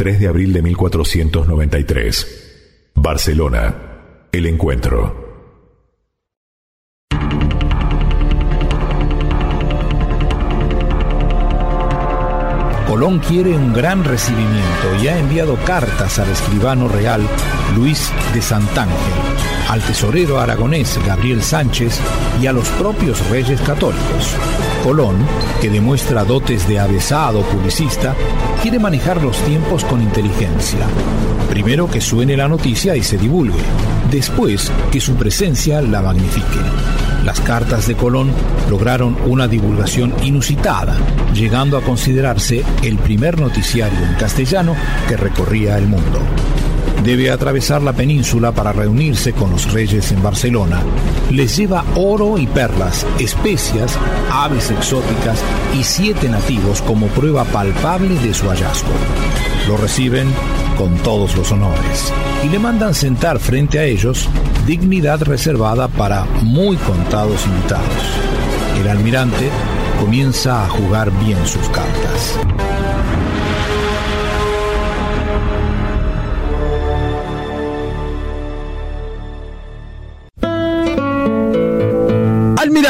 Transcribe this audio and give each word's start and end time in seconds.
3 0.00 0.18
de 0.18 0.28
abril 0.28 0.54
de 0.54 0.62
1493. 0.62 2.92
Barcelona. 2.94 3.74
El 4.32 4.46
encuentro. 4.46 5.28
Colón 12.88 13.18
quiere 13.18 13.50
un 13.50 13.74
gran 13.74 14.02
recibimiento 14.02 14.96
y 15.02 15.08
ha 15.08 15.18
enviado 15.18 15.56
cartas 15.66 16.18
al 16.18 16.30
escribano 16.30 16.88
real 16.88 17.20
Luis 17.76 18.10
de 18.32 18.40
Santángel, 18.40 18.96
al 19.68 19.82
tesorero 19.82 20.40
aragonés 20.40 20.98
Gabriel 21.06 21.42
Sánchez 21.42 22.00
y 22.40 22.46
a 22.46 22.54
los 22.54 22.66
propios 22.70 23.28
reyes 23.28 23.60
católicos. 23.60 24.34
Colón, 24.82 25.16
que 25.60 25.70
demuestra 25.70 26.24
dotes 26.24 26.66
de 26.66 26.78
avesado 26.78 27.42
publicista, 27.42 28.14
quiere 28.62 28.78
manejar 28.78 29.22
los 29.22 29.36
tiempos 29.38 29.84
con 29.84 30.02
inteligencia. 30.02 30.86
Primero 31.48 31.90
que 31.90 32.00
suene 32.00 32.36
la 32.36 32.48
noticia 32.48 32.96
y 32.96 33.02
se 33.02 33.18
divulgue, 33.18 33.62
después 34.10 34.70
que 34.90 35.00
su 35.00 35.14
presencia 35.14 35.82
la 35.82 36.00
magnifique. 36.00 36.60
Las 37.24 37.40
cartas 37.40 37.86
de 37.86 37.96
Colón 37.96 38.30
lograron 38.70 39.16
una 39.26 39.46
divulgación 39.46 40.14
inusitada, 40.22 40.96
llegando 41.34 41.76
a 41.76 41.82
considerarse 41.82 42.64
el 42.82 42.98
primer 42.98 43.38
noticiario 43.38 43.98
en 43.98 44.14
castellano 44.14 44.74
que 45.06 45.16
recorría 45.16 45.76
el 45.76 45.86
mundo. 45.86 46.20
Debe 47.04 47.30
atravesar 47.30 47.82
la 47.82 47.92
península 47.92 48.52
para 48.52 48.72
reunirse 48.72 49.32
con 49.32 49.50
los 49.50 49.72
reyes 49.72 50.12
en 50.12 50.22
Barcelona. 50.22 50.82
Les 51.30 51.56
lleva 51.56 51.84
oro 51.96 52.38
y 52.38 52.46
perlas, 52.46 53.06
especias, 53.18 53.96
aves 54.30 54.70
exóticas 54.70 55.40
y 55.78 55.82
siete 55.82 56.28
nativos 56.28 56.82
como 56.82 57.06
prueba 57.08 57.44
palpable 57.44 58.14
de 58.20 58.34
su 58.34 58.48
hallazgo. 58.48 58.92
Lo 59.66 59.76
reciben 59.76 60.28
con 60.76 60.96
todos 60.98 61.36
los 61.36 61.52
honores 61.52 62.12
y 62.44 62.48
le 62.48 62.58
mandan 62.58 62.94
sentar 62.94 63.38
frente 63.38 63.78
a 63.78 63.84
ellos, 63.84 64.28
dignidad 64.66 65.22
reservada 65.22 65.88
para 65.88 66.24
muy 66.42 66.76
contados 66.76 67.46
invitados. 67.46 67.86
El 68.80 68.88
almirante 68.88 69.50
comienza 70.00 70.64
a 70.64 70.68
jugar 70.68 71.10
bien 71.24 71.46
sus 71.46 71.68
cartas. 71.68 72.69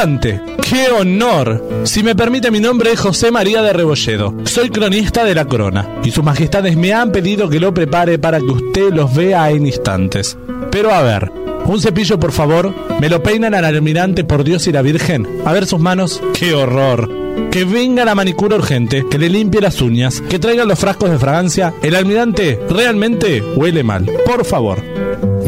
¡Qué 0.00 0.88
honor! 0.98 1.82
Si 1.84 2.02
me 2.02 2.14
permite, 2.14 2.50
mi 2.50 2.58
nombre 2.58 2.90
es 2.90 3.00
José 3.00 3.30
María 3.30 3.60
de 3.60 3.74
Rebolledo. 3.74 4.34
Soy 4.44 4.70
cronista 4.70 5.24
de 5.24 5.34
la 5.34 5.44
corona 5.44 5.86
y 6.02 6.10
sus 6.10 6.24
majestades 6.24 6.74
me 6.74 6.94
han 6.94 7.12
pedido 7.12 7.50
que 7.50 7.60
lo 7.60 7.74
prepare 7.74 8.18
para 8.18 8.38
que 8.38 8.46
usted 8.46 8.94
los 8.94 9.14
vea 9.14 9.50
en 9.50 9.66
instantes. 9.66 10.38
Pero 10.70 10.90
a 10.90 11.02
ver, 11.02 11.30
un 11.66 11.82
cepillo 11.82 12.18
por 12.18 12.32
favor, 12.32 12.74
me 12.98 13.10
lo 13.10 13.22
peinan 13.22 13.52
al 13.52 13.66
almirante 13.66 14.24
por 14.24 14.42
Dios 14.42 14.66
y 14.68 14.72
la 14.72 14.80
Virgen. 14.80 15.28
A 15.44 15.52
ver 15.52 15.66
sus 15.66 15.80
manos, 15.80 16.22
¡qué 16.32 16.54
horror! 16.54 17.10
Que 17.50 17.66
venga 17.66 18.06
la 18.06 18.14
manicura 18.14 18.56
urgente, 18.56 19.04
que 19.10 19.18
le 19.18 19.28
limpie 19.28 19.60
las 19.60 19.82
uñas, 19.82 20.22
que 20.22 20.38
traigan 20.38 20.68
los 20.68 20.78
frascos 20.78 21.10
de 21.10 21.18
fragancia. 21.18 21.74
El 21.82 21.94
almirante 21.94 22.58
realmente 22.70 23.42
huele 23.42 23.82
mal. 23.82 24.10
Por 24.24 24.46
favor. 24.46 24.78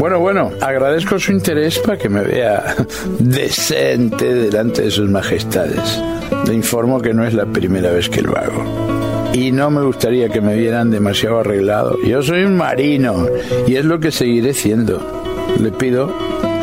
Bueno, 0.03 0.19
bueno, 0.19 0.51
agradezco 0.59 1.17
su 1.17 1.31
interés 1.31 1.79
para 1.79 1.97
que 1.97 2.09
me 2.09 2.23
vea 2.23 2.75
decente 3.19 4.33
delante 4.33 4.81
de 4.81 4.91
sus 4.91 5.09
majestades. 5.09 5.97
Le 6.45 6.53
informo 6.53 6.99
que 6.99 7.13
no 7.13 7.25
es 7.25 7.33
la 7.33 7.45
primera 7.45 7.89
vez 7.89 8.09
que 8.09 8.21
lo 8.21 8.37
hago. 8.37 9.31
Y 9.31 9.53
no 9.53 9.71
me 9.71 9.81
gustaría 9.81 10.27
que 10.27 10.41
me 10.41 10.57
vieran 10.57 10.91
demasiado 10.91 11.39
arreglado. 11.39 11.97
Yo 12.05 12.21
soy 12.21 12.43
un 12.43 12.57
marino 12.57 13.27
y 13.65 13.77
es 13.77 13.85
lo 13.85 14.01
que 14.01 14.11
seguiré 14.11 14.53
siendo. 14.53 14.99
Le 15.57 15.71
pido, 15.71 16.13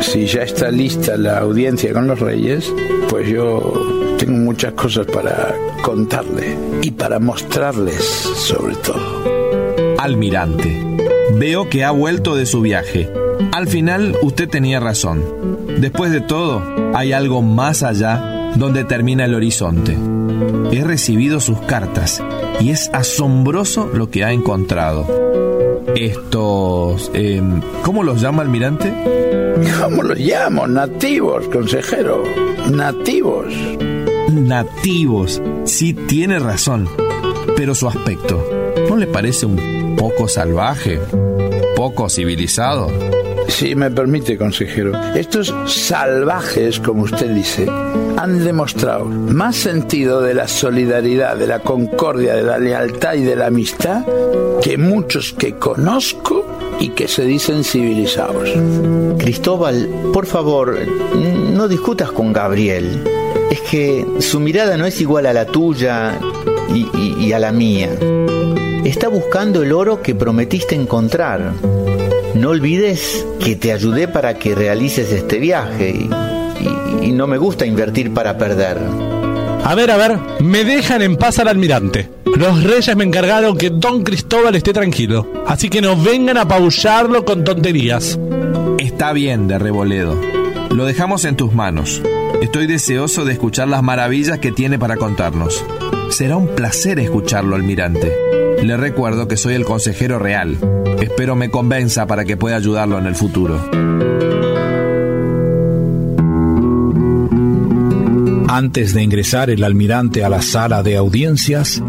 si 0.01 0.27
ya 0.27 0.43
está 0.43 0.69
lista 0.69 1.17
la 1.17 1.39
audiencia 1.39 1.93
con 1.93 2.05
los 2.05 2.19
reyes, 2.19 2.71
pues 3.09 3.27
yo 3.27 4.15
tengo 4.19 4.37
muchas 4.37 4.73
cosas 4.73 5.07
para 5.07 5.55
contarle 5.81 6.55
y 6.83 6.91
para 6.91 7.17
mostrarles 7.17 8.03
sobre 8.03 8.75
todo. 8.75 9.97
Almirante, 9.97 10.79
veo 11.39 11.67
que 11.67 11.83
ha 11.83 11.89
vuelto 11.89 12.35
de 12.35 12.45
su 12.45 12.61
viaje. 12.61 13.09
Al 13.51 13.67
final 13.67 14.15
usted 14.21 14.47
tenía 14.49 14.79
razón. 14.79 15.23
Después 15.79 16.11
de 16.11 16.21
todo, 16.21 16.61
hay 16.93 17.11
algo 17.11 17.41
más 17.41 17.83
allá 17.83 18.51
donde 18.55 18.83
termina 18.83 19.25
el 19.25 19.35
horizonte. 19.35 19.97
He 20.71 20.83
recibido 20.83 21.39
sus 21.39 21.59
cartas 21.61 22.23
y 22.59 22.69
es 22.69 22.89
asombroso 22.93 23.89
lo 23.93 24.09
que 24.09 24.23
ha 24.23 24.31
encontrado. 24.31 25.05
Estos... 25.95 27.11
em, 27.13 27.61
¿Cómo 27.83 28.03
los 28.03 28.21
llama 28.21 28.41
almirante? 28.41 28.93
¿Cómo 29.81 30.03
los 30.03 30.17
llamo? 30.17 30.65
Nativos, 30.67 31.47
consejero. 31.49 32.23
Nativos. 32.71 33.53
Nativos. 34.31 35.41
Sí, 35.65 35.93
tiene 35.93 36.39
razón. 36.39 36.87
Pero 37.57 37.75
su 37.75 37.87
aspecto, 37.87 38.43
¿no 38.89 38.95
le 38.95 39.07
parece 39.07 39.45
un 39.45 39.95
poco 39.97 40.27
salvaje? 40.27 40.99
¿Poco 41.75 42.09
civilizado? 42.09 42.87
Si 43.51 43.75
me 43.75 43.91
permite, 43.91 44.37
consejero, 44.37 44.91
estos 45.13 45.53
salvajes, 45.67 46.79
como 46.79 47.03
usted 47.03 47.29
dice, 47.29 47.67
han 48.17 48.43
demostrado 48.43 49.05
más 49.05 49.55
sentido 49.55 50.21
de 50.21 50.33
la 50.33 50.47
solidaridad, 50.47 51.35
de 51.35 51.45
la 51.47 51.59
concordia, 51.59 52.35
de 52.35 52.43
la 52.43 52.57
lealtad 52.57 53.13
y 53.15 53.21
de 53.21 53.35
la 53.35 53.47
amistad 53.47 54.03
que 54.63 54.77
muchos 54.77 55.33
que 55.33 55.53
conozco 55.57 56.45
y 56.79 56.89
que 56.89 57.07
se 57.07 57.23
dicen 57.23 57.63
civilizados. 57.63 58.49
Cristóbal, 59.19 59.87
por 60.11 60.25
favor, 60.25 60.75
no 61.53 61.67
discutas 61.67 62.11
con 62.11 62.33
Gabriel. 62.33 63.03
Es 63.51 63.61
que 63.61 64.05
su 64.19 64.39
mirada 64.39 64.75
no 64.77 64.85
es 64.85 64.99
igual 65.01 65.25
a 65.27 65.33
la 65.33 65.45
tuya 65.45 66.17
y, 66.73 66.87
y- 66.97 67.15
y 67.27 67.33
a 67.33 67.39
la 67.39 67.51
mía. 67.51 67.89
Está 68.85 69.09
buscando 69.09 69.61
el 69.61 69.71
oro 69.73 70.01
que 70.01 70.15
prometiste 70.15 70.73
encontrar. 70.73 71.53
No 72.35 72.49
olvides 72.49 73.25
que 73.43 73.55
te 73.55 73.71
ayudé 73.73 74.07
para 74.07 74.35
que 74.35 74.55
realices 74.55 75.11
este 75.11 75.39
viaje 75.39 75.89
y, 75.91 76.09
y- 77.03 77.07
y 77.07 77.11
no 77.11 77.27
me 77.27 77.37
gusta 77.37 77.65
invertir 77.65 78.13
para 78.13 78.37
perder. 78.37 78.77
A 79.63 79.75
ver, 79.75 79.91
a 79.91 79.97
ver, 79.97 80.17
me 80.39 80.63
dejan 80.63 81.01
en 81.01 81.17
paz 81.17 81.39
al 81.39 81.47
almirante. 81.47 82.09
Los 82.37 82.63
reyes 82.63 82.95
me 82.95 83.03
encargaron 83.03 83.57
que 83.57 83.69
don 83.69 84.03
Cristóbal 84.03 84.55
esté 84.55 84.73
tranquilo, 84.73 85.27
así 85.45 85.69
que 85.69 85.81
no 85.81 85.95
vengan 86.01 86.37
a 86.37 86.41
apabullarlo 86.41 87.25
con 87.25 87.43
tonterías. 87.43 88.17
Está 88.79 89.13
bien, 89.13 89.47
de 89.47 89.59
Reboledo. 89.59 90.15
Lo 90.71 90.85
dejamos 90.85 91.25
en 91.25 91.35
tus 91.35 91.53
manos. 91.53 92.01
Estoy 92.41 92.65
deseoso 92.65 93.25
de 93.25 93.33
escuchar 93.33 93.67
las 93.67 93.83
maravillas 93.83 94.39
que 94.39 94.51
tiene 94.51 94.79
para 94.79 94.95
contarnos. 94.97 95.63
Será 96.09 96.37
un 96.37 96.47
placer 96.55 96.97
escucharlo, 96.99 97.55
almirante. 97.55 98.11
Le 98.61 98.77
recuerdo 98.77 99.27
que 99.27 99.37
soy 99.37 99.55
el 99.55 99.65
consejero 99.65 100.19
real. 100.19 100.57
Espero 101.01 101.35
me 101.35 101.49
convenza 101.49 102.05
para 102.05 102.25
que 102.25 102.37
pueda 102.37 102.57
ayudarlo 102.57 102.99
en 102.99 103.07
el 103.07 103.15
futuro. 103.15 103.59
Antes 108.47 108.93
de 108.93 109.01
ingresar 109.01 109.49
el 109.49 109.63
almirante 109.63 110.23
a 110.23 110.29
la 110.29 110.41
sala 110.41 110.83
de 110.83 110.95
audiencias, 110.97 111.81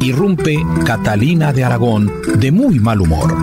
irrumpe 0.00 0.58
Catalina 0.84 1.52
de 1.52 1.64
Aragón 1.64 2.12
de 2.36 2.52
muy 2.52 2.78
mal 2.78 3.00
humor. 3.00 3.34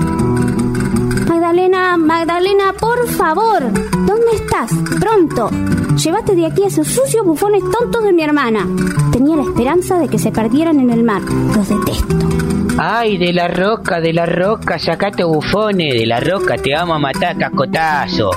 Magdalena, 1.27 1.97
Magdalena, 1.97 2.73
por 2.79 3.07
favor. 3.09 3.63
¿Dónde 3.91 4.31
estás? 4.35 4.71
Pronto. 4.99 5.49
Llévate 5.97 6.35
de 6.35 6.45
aquí 6.45 6.63
a 6.63 6.67
esos 6.67 6.87
sucios 6.87 7.25
bufones 7.25 7.63
tontos 7.77 8.03
de 8.03 8.13
mi 8.13 8.23
hermana. 8.23 8.65
Tenía 9.11 9.35
la 9.35 9.43
esperanza 9.43 9.97
de 9.97 10.07
que 10.07 10.19
se 10.19 10.31
perdieran 10.31 10.79
en 10.79 10.91
el 10.91 11.03
mar. 11.03 11.21
Los 11.23 11.67
detesto. 11.67 12.56
Ay, 12.79 13.17
de 13.17 13.33
la 13.33 13.47
roca, 13.47 13.99
de 13.99 14.13
la 14.13 14.27
roca, 14.27 14.77
sacate 14.77 15.23
bufones, 15.23 15.95
de 15.95 16.05
la 16.05 16.19
roca, 16.19 16.57
te 16.57 16.73
vamos 16.73 16.97
a 16.97 16.99
matar 16.99 17.35
cascotazo. 17.35 18.29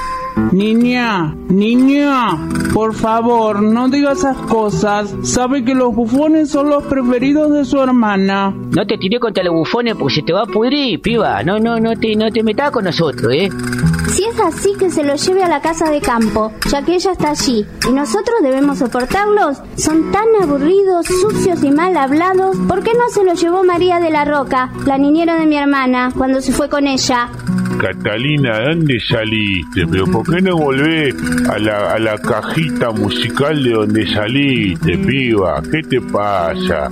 Niña, 0.52 1.34
niña, 1.48 2.38
por 2.72 2.94
favor, 2.94 3.62
no 3.62 3.88
diga 3.90 4.12
esas 4.12 4.36
cosas. 4.38 5.14
Sabe 5.22 5.62
que 5.62 5.74
los 5.74 5.94
bufones 5.94 6.50
son 6.50 6.70
los 6.70 6.84
preferidos 6.84 7.52
de 7.52 7.64
su 7.66 7.82
hermana. 7.82 8.50
No 8.50 8.86
te 8.86 8.96
tiré 8.96 9.20
contra 9.20 9.44
los 9.44 9.52
bufones 9.54 9.94
porque 9.96 10.14
se 10.14 10.22
te 10.22 10.32
va 10.32 10.42
a 10.42 10.46
pudrir, 10.46 11.00
piba. 11.02 11.42
No, 11.42 11.58
no, 11.58 11.78
no 11.78 11.94
te, 11.96 12.16
no 12.16 12.30
te 12.30 12.42
metas 12.42 12.70
con 12.70 12.84
nosotros, 12.84 13.32
eh. 13.34 13.50
Es 14.40 14.54
así, 14.54 14.72
que 14.78 14.90
se 14.90 15.04
lo 15.04 15.16
lleve 15.16 15.42
a 15.42 15.48
la 15.48 15.60
casa 15.60 15.90
de 15.90 16.00
campo, 16.00 16.52
ya 16.70 16.82
que 16.82 16.94
ella 16.94 17.12
está 17.12 17.30
allí. 17.30 17.66
Y 17.86 17.92
nosotros 17.92 18.36
debemos 18.42 18.78
soportarlos. 18.78 19.58
Son 19.76 20.10
tan 20.12 20.24
aburridos, 20.40 21.06
sucios 21.06 21.62
y 21.62 21.70
mal 21.70 21.96
hablados. 21.96 22.56
¿Por 22.68 22.82
qué 22.82 22.92
no 22.94 23.08
se 23.10 23.24
lo 23.24 23.34
llevó 23.34 23.64
María 23.64 24.00
de 24.00 24.10
la 24.10 24.24
Roca, 24.24 24.70
la 24.86 24.96
niñera 24.96 25.36
de 25.36 25.46
mi 25.46 25.56
hermana, 25.56 26.10
cuando 26.16 26.40
se 26.40 26.52
fue 26.52 26.68
con 26.70 26.86
ella? 26.86 27.28
Catalina, 27.78 28.60
¿dónde 28.60 28.98
saliste? 29.00 29.86
¿Pero 29.90 30.06
por 30.06 30.34
qué 30.34 30.40
no 30.40 30.56
volvés 30.56 31.14
a 31.48 31.58
la, 31.58 31.92
a 31.92 31.98
la 31.98 32.16
cajita 32.18 32.92
musical 32.92 33.62
de 33.62 33.72
donde 33.72 34.06
saliste, 34.06 34.96
piba? 34.98 35.62
¿Qué 35.70 35.82
te 35.82 36.00
pasa? 36.00 36.88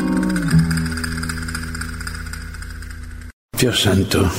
Dios 3.59 3.81
santo, 3.81 4.31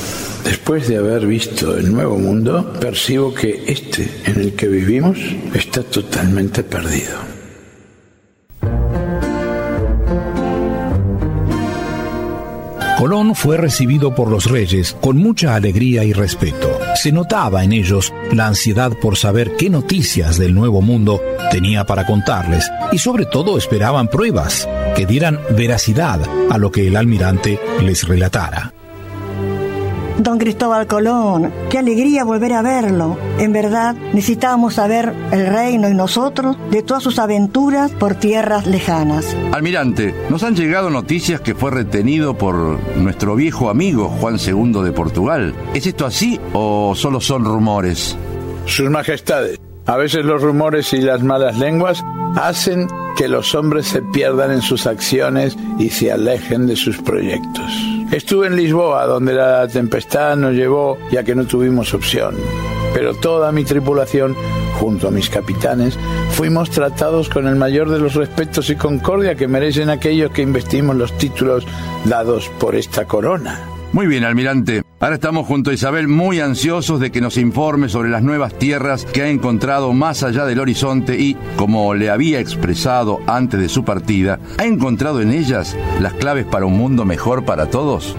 después 0.43 0.87
de 0.87 0.97
haber 0.97 1.25
visto 1.25 1.77
el 1.77 1.91
nuevo 1.91 2.17
mundo, 2.17 2.73
percibo 2.79 3.33
que 3.33 3.63
este 3.67 4.09
en 4.25 4.39
el 4.39 4.53
que 4.53 4.67
vivimos 4.67 5.17
está 5.53 5.83
totalmente 5.83 6.63
perdido. 6.63 7.29
Colón 12.99 13.33
fue 13.33 13.55
recibido 13.55 14.13
por 14.13 14.29
los 14.29 14.51
reyes 14.51 14.93
con 14.99 15.15
mucha 15.15 15.55
alegría 15.55 16.03
y 16.03 16.11
respeto. 16.11 16.67
Se 16.95 17.13
notaba 17.13 17.63
en 17.63 17.71
ellos 17.71 18.13
la 18.33 18.47
ansiedad 18.47 18.91
por 18.91 19.15
saber 19.15 19.55
qué 19.55 19.69
noticias 19.69 20.37
del 20.37 20.53
Nuevo 20.53 20.81
Mundo 20.81 21.21
tenía 21.49 21.85
para 21.85 22.05
contarles 22.05 22.69
y 22.91 22.97
sobre 22.97 23.23
todo 23.25 23.57
esperaban 23.57 24.09
pruebas 24.09 24.67
que 24.97 25.05
dieran 25.05 25.39
veracidad 25.55 26.19
a 26.49 26.57
lo 26.57 26.73
que 26.73 26.87
el 26.87 26.97
almirante 26.97 27.57
les 27.81 28.05
relatara. 28.05 28.73
Don 30.19 30.37
Cristóbal 30.37 30.85
Colón, 30.85 31.51
qué 31.69 31.77
alegría 31.77 32.25
volver 32.25 32.51
a 32.51 32.61
verlo. 32.61 33.17
En 33.39 33.53
verdad, 33.53 33.95
necesitábamos 34.13 34.73
saber 34.73 35.13
el 35.31 35.47
reino 35.47 35.87
y 35.87 35.93
nosotros 35.93 36.57
de 36.69 36.83
todas 36.83 37.01
sus 37.01 37.19
aventuras 37.19 37.91
por 37.91 38.15
tierras 38.15 38.67
lejanas. 38.67 39.33
Almirante, 39.53 40.13
nos 40.29 40.43
han 40.43 40.57
llegado 40.57 40.89
noticias 40.89 41.39
que 41.39 41.55
fue 41.55 41.71
retenido 41.71 42.37
por 42.37 42.55
nuestro 42.97 43.35
viejo 43.35 43.69
amigo 43.69 44.09
Juan 44.09 44.37
II 44.37 44.83
de 44.83 44.91
Portugal. 44.91 45.55
¿Es 45.73 45.87
esto 45.87 46.05
así 46.05 46.37
o 46.51 46.93
solo 46.95 47.21
son 47.21 47.45
rumores? 47.45 48.17
Sus 48.65 48.89
majestades, 48.89 49.57
a 49.85 49.95
veces 49.95 50.25
los 50.25 50.41
rumores 50.41 50.91
y 50.91 50.99
las 50.99 51.23
malas 51.23 51.57
lenguas 51.57 52.03
hacen 52.35 52.87
que 53.15 53.29
los 53.29 53.55
hombres 53.55 53.87
se 53.87 54.01
pierdan 54.01 54.51
en 54.51 54.61
sus 54.61 54.85
acciones 54.85 55.57
y 55.79 55.89
se 55.89 56.11
alejen 56.11 56.67
de 56.67 56.75
sus 56.75 56.97
proyectos. 56.97 57.98
Estuve 58.11 58.47
en 58.47 58.55
Lisboa, 58.55 59.05
donde 59.05 59.33
la 59.33 59.67
tempestad 59.67 60.35
nos 60.35 60.53
llevó 60.55 60.97
ya 61.11 61.23
que 61.23 61.35
no 61.35 61.45
tuvimos 61.45 61.93
opción. 61.93 62.35
Pero 62.91 63.13
toda 63.13 63.51
mi 63.51 63.63
tripulación, 63.63 64.35
junto 64.79 65.07
a 65.07 65.11
mis 65.11 65.29
capitanes, 65.29 65.97
fuimos 66.31 66.71
tratados 66.71 67.29
con 67.29 67.47
el 67.47 67.55
mayor 67.55 67.89
de 67.91 67.99
los 67.99 68.15
respetos 68.15 68.71
y 68.71 68.75
concordia 68.75 69.35
que 69.35 69.47
merecen 69.47 69.91
aquellos 69.91 70.31
que 70.31 70.41
investimos 70.41 70.95
los 70.95 71.15
títulos 71.19 71.67
dados 72.05 72.49
por 72.59 72.75
esta 72.75 73.05
corona. 73.05 73.61
Muy 73.93 74.07
bien, 74.07 74.23
almirante. 74.23 74.81
Ahora 75.01 75.15
estamos 75.15 75.47
junto 75.47 75.69
a 75.69 75.73
Isabel 75.73 76.09
muy 76.09 76.41
ansiosos 76.41 76.99
de 76.99 77.09
que 77.09 77.21
nos 77.21 77.37
informe 77.37 77.87
sobre 77.87 78.09
las 78.09 78.21
nuevas 78.21 78.53
tierras 78.53 79.05
que 79.05 79.21
ha 79.21 79.29
encontrado 79.29 79.93
más 79.93 80.23
allá 80.23 80.43
del 80.43 80.59
horizonte 80.59 81.17
y, 81.17 81.37
como 81.55 81.93
le 81.93 82.09
había 82.09 82.41
expresado 82.41 83.19
antes 83.25 83.61
de 83.61 83.69
su 83.69 83.85
partida, 83.85 84.41
¿ha 84.57 84.65
encontrado 84.65 85.21
en 85.21 85.31
ellas 85.31 85.77
las 86.01 86.15
claves 86.15 86.45
para 86.45 86.65
un 86.65 86.77
mundo 86.77 87.05
mejor 87.05 87.45
para 87.45 87.69
todos? 87.69 88.13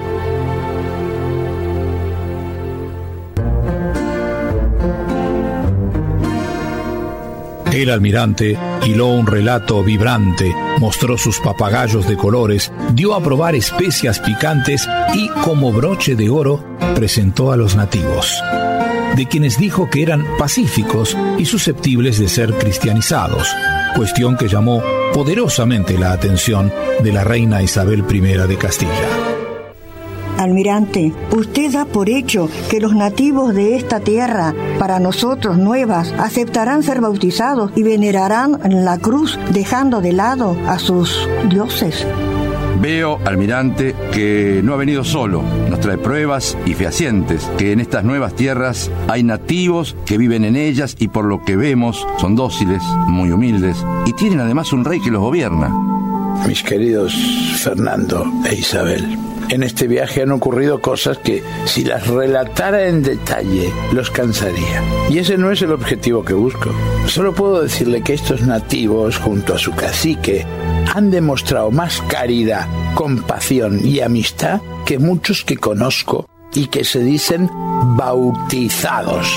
El 7.73 7.89
almirante 7.89 8.59
hiló 8.85 9.07
un 9.07 9.27
relato 9.27 9.85
vibrante, 9.85 10.53
mostró 10.81 11.17
sus 11.17 11.39
papagayos 11.39 12.09
de 12.09 12.17
colores, 12.17 12.73
dio 12.95 13.15
a 13.15 13.23
probar 13.23 13.55
especias 13.55 14.19
picantes 14.19 14.89
y, 15.15 15.29
como 15.45 15.73
broche 15.73 16.17
de 16.17 16.31
oro, 16.31 16.65
presentó 16.97 17.53
a 17.53 17.57
los 17.57 17.77
nativos, 17.77 18.43
de 19.15 19.27
quienes 19.27 19.57
dijo 19.57 19.89
que 19.89 20.03
eran 20.03 20.27
pacíficos 20.37 21.17
y 21.39 21.47
susceptibles 21.47 22.19
de 22.19 22.29
ser 22.29 22.53
cristianizados, 22.55 23.49
cuestión 23.95 24.37
que 24.37 24.49
llamó 24.49 24.83
poderosamente 25.15 25.97
la 25.97 26.13
atención 26.13 26.73
de 27.03 27.13
la 27.13 27.23
reina 27.23 27.63
Isabel 27.63 28.05
I 28.11 28.21
de 28.21 28.57
Castilla. 28.59 29.30
Almirante, 30.41 31.13
usted 31.37 31.71
da 31.71 31.85
por 31.85 32.09
hecho 32.09 32.49
que 32.71 32.81
los 32.81 32.95
nativos 32.95 33.55
de 33.55 33.77
esta 33.77 34.01
tierra, 34.01 34.55
para 34.79 34.99
nosotros 34.99 35.59
nuevas, 35.59 36.15
aceptarán 36.19 36.83
ser 36.83 37.03
bautizados 37.03 37.73
y 37.77 37.83
venerarán 37.83 38.59
la 38.65 38.97
cruz 38.97 39.39
dejando 39.53 40.01
de 40.01 40.15
lado 40.15 40.57
a 40.67 40.79
sus 40.79 41.29
dioses. 41.51 42.07
Veo, 42.81 43.19
almirante, 43.27 43.95
que 44.13 44.63
no 44.65 44.73
ha 44.73 44.79
venido 44.79 45.05
solo. 45.05 45.43
Nos 45.69 45.81
trae 45.81 45.99
pruebas 45.99 46.57
y 46.65 46.73
fehacientes 46.73 47.45
que 47.59 47.73
en 47.73 47.81
estas 47.81 48.05
nuevas 48.05 48.35
tierras 48.35 48.91
hay 49.09 49.23
nativos 49.23 49.95
que 50.07 50.17
viven 50.17 50.47
en 50.47 50.57
ellas 50.57 50.97
y 50.99 51.09
por 51.09 51.27
lo 51.27 51.45
que 51.45 51.57
vemos 51.57 52.07
son 52.19 52.35
dóciles, 52.35 52.83
muy 53.07 53.31
humildes 53.31 53.77
y 54.07 54.15
tienen 54.15 54.41
además 54.41 54.73
un 54.73 54.87
rey 54.87 55.01
que 55.03 55.11
los 55.11 55.21
gobierna. 55.21 55.71
Mis 56.47 56.63
queridos 56.63 57.15
Fernando 57.59 58.25
e 58.49 58.55
Isabel, 58.55 59.19
en 59.51 59.65
este 59.65 59.89
viaje 59.89 60.23
han 60.23 60.31
ocurrido 60.31 60.81
cosas 60.81 61.19
que, 61.19 61.43
si 61.67 61.85
las 61.85 62.07
relatara 62.07 62.87
en 62.87 63.03
detalle, 63.03 63.73
los 63.93 64.11
cansaría. 64.11 64.83
Y 65.11 65.19
ese 65.19 65.37
no 65.37 65.51
es 65.51 65.61
el 65.63 65.73
objetivo 65.73 66.25
que 66.25 66.35
busco. 66.35 66.71
Solo 67.07 67.35
puedo 67.35 67.63
decirle 67.63 68.03
que 68.03 68.15
estos 68.15 68.43
nativos, 68.43 69.19
junto 69.19 69.55
a 69.55 69.59
su 69.59 69.73
cacique, 69.73 70.47
han 70.95 71.11
demostrado 71.11 71.71
más 71.71 72.01
caridad, 72.03 72.69
compasión 72.95 73.85
y 73.85 74.01
amistad 74.01 74.61
que 74.87 74.99
muchos 74.99 75.45
que 75.45 75.57
conozco 75.57 76.29
y 76.55 76.67
que 76.67 76.85
se 76.85 77.01
dicen 77.01 77.51
bautizados. 77.97 79.29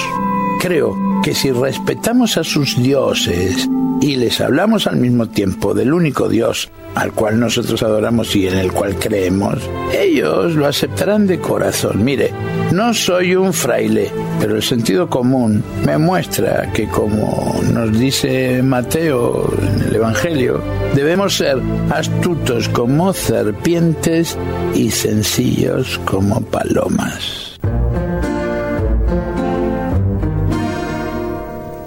Creo 0.60 0.96
que 1.24 1.34
si 1.34 1.52
respetamos 1.52 2.38
a 2.38 2.44
sus 2.44 2.82
dioses 2.82 3.68
y 4.02 4.16
les 4.16 4.42
hablamos 4.42 4.88
al 4.88 4.98
mismo 4.98 5.28
tiempo 5.28 5.74
del 5.74 5.94
único 5.94 6.30
Dios 6.30 6.70
al 6.96 7.12
cual 7.14 7.40
nosotros 7.40 7.82
adoramos 7.84 8.36
y 8.36 8.48
en 8.48 8.58
el 8.58 8.72
cual 8.72 8.96
creemos, 8.96 9.58
ellos 9.92 10.56
lo 10.56 10.68
aceptarán 10.68 11.28
de 11.28 11.40
corazón. 11.40 12.04
Mire, 12.04 12.32
no 12.72 12.94
soy 12.94 13.36
un 13.36 13.54
fraile, 13.54 14.12
pero 14.40 14.56
el 14.56 14.64
sentido 14.64 15.10
común 15.10 15.64
me 15.86 15.98
muestra 15.98 16.72
que 16.72 16.88
como 16.88 17.60
nos 17.72 17.98
dice 17.98 18.62
Mateo 18.62 19.52
en 19.62 19.82
el 19.88 19.96
Evangelio, 19.96 20.62
debemos 20.94 21.38
ser 21.38 21.58
astutos 21.90 22.70
como 22.70 23.14
serpientes 23.14 24.38
y 24.74 24.92
sencillos 24.92 26.00
como 26.06 26.42
palomas. 26.42 27.43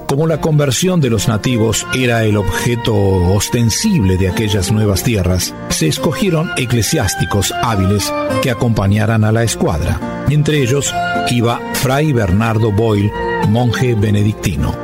Como 0.07 0.29
la 0.29 0.41
conversión 0.41 1.01
de 1.01 1.11
los 1.11 1.27
nativos 1.27 1.85
era 1.93 2.23
el 2.25 2.37
objeto 2.37 2.95
ostensible 2.95 4.17
de 4.17 4.29
aquellas 4.29 4.71
nuevas 4.71 5.03
tierras, 5.03 5.53
se 5.69 5.89
escogieron 5.89 6.51
eclesiásticos 6.57 7.53
hábiles 7.63 8.13
que 8.41 8.53
acompañaran 8.53 9.25
a 9.25 9.33
la 9.33 9.43
escuadra. 9.43 10.25
Entre 10.31 10.63
ellos 10.63 10.95
iba 11.31 11.61
Fray 11.75 12.13
Bernardo 12.13 12.71
Boyle, 12.71 13.11
monje 13.49 13.95
benedictino. 13.95 14.77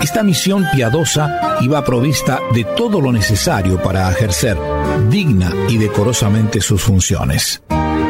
Esta 0.00 0.22
misión 0.22 0.64
piadosa 0.72 1.58
iba 1.60 1.84
provista 1.84 2.38
de 2.54 2.64
todo 2.64 3.00
lo 3.00 3.12
necesario 3.12 3.82
para 3.82 4.10
ejercer 4.10 4.56
digna 5.08 5.52
y 5.68 5.78
decorosamente 5.78 6.60
sus 6.60 6.82
funciones. 6.82 7.62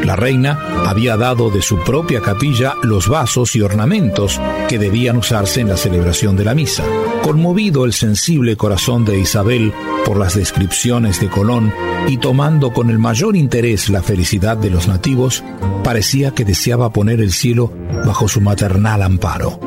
La 0.02 0.16
reina 0.16 0.58
había 0.86 1.16
dado 1.16 1.50
de 1.50 1.62
su 1.62 1.78
propia 1.78 2.20
capilla 2.20 2.74
los 2.82 3.08
vasos 3.08 3.54
y 3.54 3.60
ornamentos 3.60 4.40
que 4.68 4.78
debían 4.78 5.16
usarse 5.16 5.60
en 5.60 5.68
la 5.68 5.76
celebración 5.76 6.36
de 6.36 6.44
la 6.44 6.54
misa. 6.54 6.84
Conmovido 7.22 7.84
el 7.84 7.92
sensible 7.92 8.56
corazón 8.56 9.04
de 9.04 9.18
Isabel 9.18 9.72
por 10.04 10.18
las 10.18 10.34
descripciones 10.34 11.20
de 11.20 11.28
Colón 11.28 11.72
y 12.08 12.16
tomando 12.16 12.72
con 12.72 12.90
el 12.90 12.98
mayor 12.98 13.36
interés 13.36 13.88
la 13.90 14.02
felicidad 14.02 14.56
de 14.56 14.70
los 14.70 14.88
nativos, 14.88 15.44
parecía 15.84 16.32
que 16.32 16.44
deseaba 16.44 16.92
poner 16.92 17.20
el 17.20 17.32
cielo 17.32 17.72
bajo 18.04 18.26
su 18.26 18.40
maternal 18.40 19.02
amparo. 19.02 19.60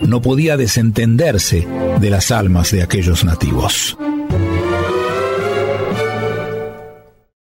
No 0.00 0.22
podía 0.22 0.56
desentenderse 0.56 1.66
de 2.00 2.10
las 2.10 2.30
almas 2.30 2.70
de 2.70 2.82
aquellos 2.82 3.24
nativos. 3.24 3.98